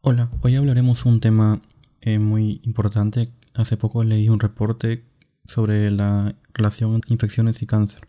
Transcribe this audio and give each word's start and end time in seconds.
Hola, 0.00 0.30
hoy 0.42 0.54
hablaremos 0.54 1.06
un 1.06 1.18
tema 1.18 1.60
eh, 2.00 2.20
muy 2.20 2.60
importante. 2.62 3.32
Hace 3.52 3.76
poco 3.76 4.04
leí 4.04 4.28
un 4.28 4.38
reporte 4.38 5.04
sobre 5.44 5.90
la 5.90 6.36
relación 6.54 6.94
entre 6.94 7.12
infecciones 7.12 7.62
y 7.62 7.66
cáncer. 7.66 8.06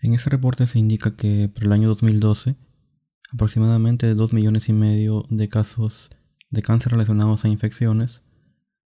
En 0.00 0.14
ese 0.14 0.30
reporte 0.30 0.66
se 0.66 0.78
indica 0.78 1.14
que 1.14 1.50
para 1.52 1.66
el 1.66 1.72
año 1.72 1.88
2012 1.88 2.56
aproximadamente 3.30 4.14
2 4.14 4.32
millones 4.32 4.70
y 4.70 4.72
medio 4.72 5.26
de 5.28 5.50
casos 5.50 6.08
de 6.48 6.62
cáncer 6.62 6.92
relacionados 6.92 7.44
a 7.44 7.48
infecciones 7.48 8.22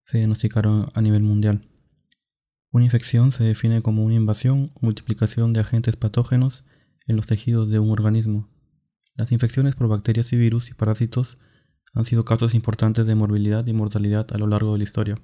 se 0.05 0.19
diagnosticaron 0.19 0.89
a 0.95 1.01
nivel 1.03 1.23
mundial. 1.23 1.69
Una 2.73 2.85
infección 2.85 3.31
se 3.31 3.45
define 3.45 3.81
como 3.81 4.05
una 4.05 4.17
invasión 4.17 4.73
o 4.75 4.81
multiplicación 4.81 5.53
de 5.53 5.61
agentes 5.61 5.95
patógenos 5.95 6.65
en 7.07 7.15
los 7.15 7.29
tejidos 7.29 7.71
de 7.71 7.79
un 7.79 7.91
organismo. 7.91 8.51
Las 9.15 9.31
infecciones 9.31 9.77
por 9.77 9.87
bacterias 9.87 10.33
y 10.33 10.37
virus 10.37 10.69
y 10.71 10.75
parásitos 10.75 11.39
han 11.95 12.05
sido 12.05 12.25
casos 12.25 12.55
importantes 12.55 13.07
de 13.07 13.15
morbilidad 13.15 13.67
y 13.67 13.73
mortalidad 13.73 14.27
a 14.33 14.39
lo 14.39 14.47
largo 14.47 14.73
de 14.73 14.79
la 14.79 14.85
historia. 14.85 15.21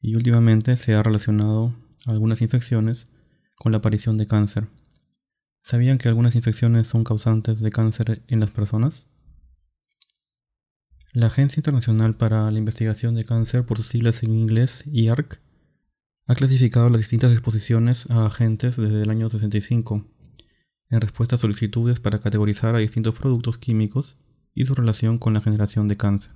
Y 0.00 0.14
últimamente 0.16 0.76
se 0.76 0.94
ha 0.94 1.02
relacionado 1.02 1.74
algunas 2.06 2.42
infecciones 2.42 3.10
con 3.56 3.72
la 3.72 3.78
aparición 3.78 4.18
de 4.18 4.26
cáncer. 4.26 4.68
¿Sabían 5.62 5.98
que 5.98 6.08
algunas 6.08 6.34
infecciones 6.34 6.86
son 6.86 7.04
causantes 7.04 7.60
de 7.60 7.70
cáncer 7.70 8.22
en 8.28 8.40
las 8.40 8.50
personas? 8.50 9.08
La 11.12 11.26
Agencia 11.28 11.58
Internacional 11.58 12.14
para 12.14 12.50
la 12.50 12.58
Investigación 12.58 13.14
de 13.14 13.24
Cáncer, 13.24 13.64
por 13.64 13.78
sus 13.78 13.88
siglas 13.88 14.22
en 14.22 14.34
inglés, 14.34 14.84
IARC, 14.86 15.40
ha 16.26 16.34
clasificado 16.34 16.90
las 16.90 16.98
distintas 16.98 17.32
exposiciones 17.32 18.10
a 18.10 18.26
agentes 18.26 18.76
desde 18.76 19.02
el 19.02 19.10
año 19.10 19.30
65, 19.30 20.04
en 20.90 21.00
respuesta 21.00 21.36
a 21.36 21.38
solicitudes 21.38 22.00
para 22.00 22.20
categorizar 22.20 22.74
a 22.74 22.80
distintos 22.80 23.14
productos 23.14 23.56
químicos 23.56 24.18
y 24.56 24.64
su 24.64 24.74
relación 24.74 25.18
con 25.18 25.34
la 25.34 25.40
generación 25.40 25.86
de 25.86 25.96
cáncer. 25.96 26.32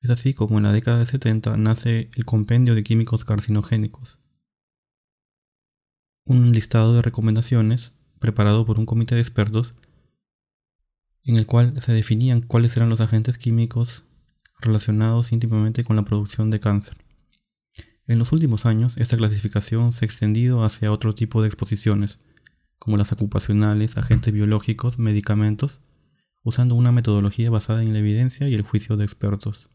Es 0.00 0.08
así 0.08 0.32
como 0.32 0.56
en 0.56 0.64
la 0.64 0.72
década 0.72 1.00
de 1.00 1.06
70 1.06 1.56
nace 1.56 2.10
el 2.14 2.24
Compendio 2.24 2.74
de 2.74 2.84
Químicos 2.84 3.24
Carcinogénicos, 3.24 4.20
un 6.24 6.52
listado 6.52 6.94
de 6.94 7.02
recomendaciones 7.02 7.92
preparado 8.20 8.64
por 8.64 8.78
un 8.78 8.86
comité 8.86 9.16
de 9.16 9.20
expertos 9.20 9.74
en 11.24 11.36
el 11.36 11.46
cual 11.46 11.80
se 11.80 11.92
definían 11.92 12.40
cuáles 12.40 12.76
eran 12.76 12.88
los 12.88 13.00
agentes 13.00 13.36
químicos 13.36 14.04
relacionados 14.60 15.32
íntimamente 15.32 15.82
con 15.82 15.96
la 15.96 16.04
producción 16.04 16.50
de 16.50 16.60
cáncer. 16.60 16.96
En 18.06 18.18
los 18.18 18.32
últimos 18.32 18.64
años, 18.66 18.96
esta 18.96 19.16
clasificación 19.16 19.90
se 19.90 20.04
ha 20.04 20.06
extendido 20.06 20.62
hacia 20.62 20.92
otro 20.92 21.14
tipo 21.14 21.42
de 21.42 21.48
exposiciones, 21.48 22.20
como 22.78 22.96
las 22.96 23.10
ocupacionales, 23.10 23.96
agentes 23.96 24.32
biológicos, 24.32 24.98
medicamentos, 24.98 25.80
usando 26.44 26.74
una 26.74 26.92
metodología 26.92 27.50
basada 27.50 27.82
en 27.82 27.92
la 27.92 27.98
evidencia 27.98 28.48
y 28.48 28.54
el 28.54 28.62
juicio 28.62 28.96
de 28.96 29.04
expertos. 29.04 29.70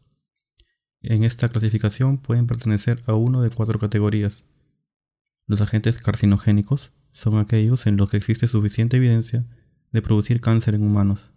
En 1.02 1.24
esta 1.24 1.48
clasificación 1.48 2.18
pueden 2.18 2.46
pertenecer 2.46 3.02
a 3.06 3.14
una 3.14 3.42
de 3.42 3.50
cuatro 3.50 3.78
categorías. 3.78 4.44
Los 5.46 5.60
agentes 5.60 6.00
carcinogénicos 6.00 6.92
son 7.10 7.38
aquellos 7.38 7.86
en 7.86 7.96
los 7.96 8.08
que 8.08 8.16
existe 8.16 8.46
suficiente 8.46 8.98
evidencia 8.98 9.44
de 9.90 10.00
producir 10.00 10.40
cáncer 10.40 10.76
en 10.76 10.84
humanos. 10.84 11.32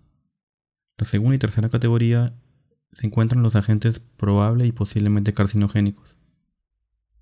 La 0.98 1.06
segunda 1.06 1.36
y 1.36 1.40
tercera 1.40 1.70
categoría 1.70 2.36
se 2.92 3.08
encuentran 3.08 3.42
los 3.42 3.56
agentes 3.56 4.00
probable 4.00 4.68
y 4.68 4.72
posiblemente 4.72 5.34
carcinogénicos. 5.34 6.16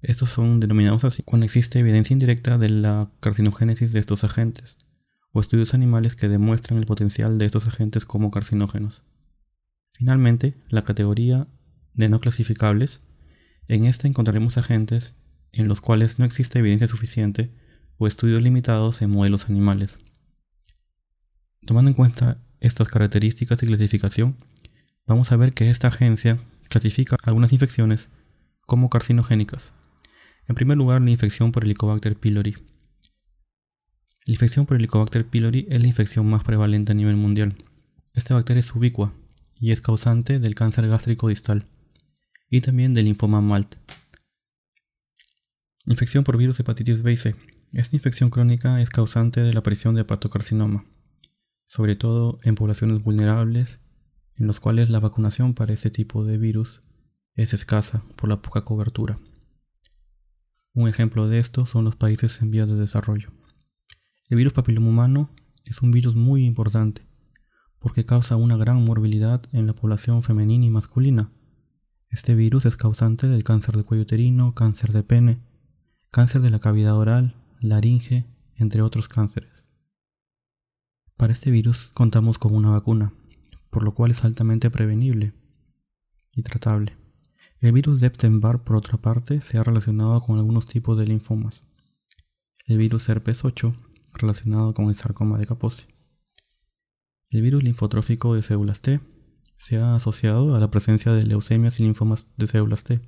Estos 0.02 0.32
son 0.32 0.60
denominados 0.60 1.06
así 1.06 1.24
cuando 1.24 1.46
existe 1.46 1.80
evidencia 1.80 2.14
indirecta 2.14 2.58
de 2.58 2.70
la 2.70 3.10
carcinogénesis 3.22 3.94
de 3.94 4.00
estos 4.00 4.26
agentes 4.26 4.78
o 5.32 5.40
estudios 5.40 5.74
animales 5.74 6.16
que 6.16 6.30
demuestran 6.30 6.80
el 6.80 6.86
potencial 6.86 7.38
de 7.38 7.46
estos 7.46 7.68
agentes 7.68 8.06
como 8.06 8.32
carcinógenos. 8.32 9.04
Finalmente, 9.94 10.56
la 10.70 10.84
categoría 10.84 11.48
de 11.94 12.10
no 12.10 12.20
clasificables. 12.20 13.04
En 13.68 13.86
esta 13.86 14.08
encontraremos 14.08 14.58
agentes 14.58 15.16
en 15.52 15.68
los 15.68 15.82
cuales 15.82 16.20
no 16.20 16.26
existe 16.26 16.60
evidencia 16.60 16.88
suficiente 16.88 17.52
o 17.98 18.08
estudios 18.08 18.42
limitados 18.42 19.02
en 19.02 19.12
modelos 19.12 19.50
animales. 19.50 20.00
Tomando 21.66 21.92
en 21.92 21.96
cuenta 21.96 22.42
estas 22.60 22.90
características 22.90 23.62
y 23.62 23.68
clasificación, 23.68 24.38
vamos 25.06 25.32
a 25.32 25.38
ver 25.38 25.54
que 25.54 25.70
esta 25.70 25.90
agencia 25.90 26.40
clasifica 26.70 27.18
algunas 27.24 27.54
infecciones 27.54 28.10
como 28.66 28.90
carcinogénicas. 28.90 29.74
En 30.48 30.56
primer 30.56 30.78
lugar, 30.78 31.02
la 31.02 31.12
infección 31.12 31.52
por 31.52 31.64
Helicobacter 31.64 32.16
pylori. 32.16 32.56
La 34.32 34.36
infección 34.36 34.66
por 34.66 34.78
Helicobacter 34.78 35.28
pylori 35.28 35.68
es 35.70 35.82
la 35.82 35.88
infección 35.88 36.26
más 36.26 36.46
prevalente 36.46 36.94
a 36.94 36.96
nivel 36.96 37.18
mundial. 37.18 37.58
Esta 38.14 38.34
bacteria 38.34 38.62
es 38.62 38.74
ubicua 38.74 39.14
y 39.60 39.74
es 39.74 39.82
causante 39.82 40.40
del 40.40 40.56
cáncer 40.56 40.88
gástrico 40.88 41.28
distal 41.28 41.66
y 42.50 42.62
también 42.62 42.94
del 42.94 43.04
linfoma 43.04 43.42
MALT. 43.42 43.76
Infección 45.86 46.24
por 46.24 46.38
virus 46.38 46.58
hepatitis 46.62 47.02
B 47.02 47.12
y 47.12 47.18
C. 47.18 47.36
Esta 47.74 47.94
infección 47.94 48.30
crónica 48.30 48.82
es 48.82 48.90
causante 48.90 49.42
de 49.42 49.52
la 49.52 49.60
aparición 49.60 49.96
de 49.96 50.04
hepatocarcinoma, 50.04 50.86
sobre 51.68 51.98
todo 51.98 52.40
en 52.44 52.56
poblaciones 52.56 53.04
vulnerables 53.04 53.82
en 54.38 54.48
los 54.48 54.62
cuales 54.62 54.90
la 54.90 55.02
vacunación 55.02 55.54
para 55.56 55.74
este 55.74 55.90
tipo 55.90 56.24
de 56.24 56.38
virus 56.38 56.84
es 57.36 57.54
escasa 57.54 58.06
por 58.16 58.30
la 58.30 58.42
poca 58.42 58.64
cobertura. 58.64 59.20
Un 60.72 60.88
ejemplo 60.88 61.28
de 61.28 61.40
esto 61.40 61.66
son 61.66 61.84
los 61.84 61.98
países 61.98 62.42
en 62.42 62.50
vías 62.50 62.70
de 62.70 62.78
desarrollo. 62.78 63.34
El 64.32 64.38
virus 64.38 64.54
papiloma 64.54 64.88
humano 64.88 65.30
es 65.66 65.82
un 65.82 65.92
virus 65.92 66.16
muy 66.16 66.46
importante 66.46 67.06
porque 67.80 68.06
causa 68.06 68.38
una 68.38 68.56
gran 68.56 68.82
morbilidad 68.82 69.44
en 69.52 69.68
la 69.68 69.74
población 69.74 70.24
femenina 70.24 70.64
y 70.66 70.70
masculina. 70.70 71.34
Este 72.08 72.34
virus 72.34 72.66
es 72.66 72.78
causante 72.78 73.28
del 73.28 73.44
cáncer 73.44 73.76
de 73.76 73.84
cuello 73.84 74.04
uterino, 74.04 74.56
cáncer 74.56 74.94
de 74.94 75.04
pene, 75.04 75.42
cáncer 76.12 76.40
de 76.40 76.50
la 76.50 76.60
cavidad 76.60 76.96
oral, 76.96 77.36
laringe, 77.60 78.26
entre 78.56 78.82
otros 78.82 79.10
cánceres. 79.10 79.52
Para 81.18 81.34
este 81.34 81.52
virus 81.52 81.92
contamos 81.94 82.38
con 82.38 82.56
una 82.56 82.70
vacuna, 82.70 83.12
por 83.70 83.84
lo 83.84 83.94
cual 83.94 84.12
es 84.12 84.24
altamente 84.24 84.72
prevenible 84.72 85.34
y 86.32 86.42
tratable. 86.44 86.96
El 87.60 87.74
virus 87.74 88.00
de 88.00 88.08
Epstein-Barr, 88.08 88.64
por 88.64 88.78
otra 88.78 88.98
parte, 88.98 89.42
se 89.42 89.58
ha 89.58 89.64
relacionado 89.66 90.22
con 90.22 90.38
algunos 90.38 90.68
tipos 90.68 90.98
de 90.98 91.06
linfomas. 91.06 91.66
El 92.66 92.78
virus 92.78 93.10
herpes 93.10 93.44
8 93.44 93.76
relacionado 94.14 94.74
con 94.74 94.88
el 94.88 94.96
sarcoma 94.96 95.38
de 95.38 95.46
Kaposi. 95.46 95.86
El 97.30 97.42
virus 97.42 97.64
linfotrófico 97.64 98.36
de 98.36 98.42
células 98.42 98.82
T 98.82 99.00
se 99.56 99.78
ha 99.78 99.96
asociado 99.96 100.56
a 100.56 100.60
la 100.60 100.72
presencia 100.72 101.12
de 101.14 101.24
leucemias 101.24 101.80
y 101.80 101.84
linfomas 101.84 102.28
de 102.36 102.48
células 102.48 102.84
T. 102.84 103.00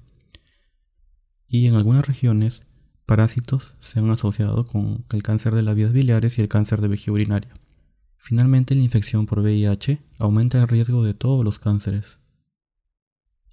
Y 1.48 1.68
en 1.68 1.76
algunas 1.76 2.08
regiones, 2.08 2.66
parásitos 3.06 3.76
se 3.80 4.00
han 4.00 4.10
asociado 4.12 4.68
con 4.68 5.06
el 5.12 5.24
cáncer 5.24 5.56
de 5.56 5.64
las 5.64 5.76
vías 5.76 5.92
biliares 5.92 6.38
y 6.38 6.42
el 6.42 6.48
cáncer 6.48 6.80
de 6.80 6.88
vejiga 6.88 7.14
urinaria. 7.14 7.54
Finalmente, 8.18 8.76
la 8.76 8.84
infección 8.84 9.26
por 9.26 9.40
VIH 9.40 10.00
aumenta 10.20 10.62
el 10.62 10.68
riesgo 10.68 11.04
de 11.04 11.14
todos 11.14 11.44
los 11.44 11.60
cánceres, 11.60 12.20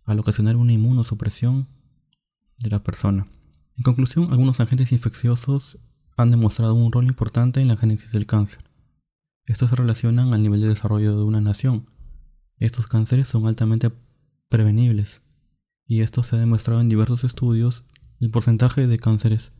al 0.05 0.21
ocasionar 0.21 0.57
una 0.57 0.73
inmunosupresión 0.73 1.69
de 2.59 2.71
la 2.71 2.83
persona. 2.85 3.27
En 3.77 3.83
conclusión, 3.83 4.31
algunos 4.31 4.61
agentes 4.61 4.93
infecciosos 4.93 5.81
han 6.23 6.31
demostrado 6.31 6.75
un 6.75 6.93
rol 6.93 7.07
importante 7.07 7.61
en 7.61 7.69
la 7.69 7.77
génesis 7.77 8.13
del 8.13 8.27
cáncer. 8.27 8.65
Estos 9.47 9.71
se 9.71 9.77
relacionan 9.77 10.35
al 10.35 10.43
nivel 10.43 10.61
de 10.61 10.69
desarrollo 10.69 11.17
de 11.17 11.23
una 11.23 11.41
nación. 11.41 11.91
Estos 12.59 12.87
cánceres 12.87 13.29
son 13.29 13.47
altamente 13.47 13.91
prevenibles 14.49 15.23
y 15.87 16.03
esto 16.03 16.23
se 16.23 16.37
ha 16.37 16.39
demostrado 16.39 16.81
en 16.81 16.89
diversos 16.89 17.25
estudios. 17.25 17.85
El 18.21 18.31
porcentaje 18.31 18.87
de 18.87 18.99
cánceres 18.99 19.53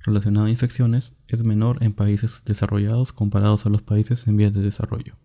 relacionados 0.00 0.48
a 0.48 0.50
infecciones 0.50 1.16
es 1.28 1.44
menor 1.44 1.82
en 1.82 1.92
países 1.92 2.42
desarrollados 2.44 3.12
comparados 3.12 3.66
a 3.66 3.68
los 3.68 3.82
países 3.82 4.26
en 4.26 4.36
vías 4.36 4.52
de 4.52 4.62
desarrollo. 4.62 5.16